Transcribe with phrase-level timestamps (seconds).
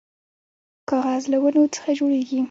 [0.89, 2.39] کاغذ له ونو څخه جوړیږي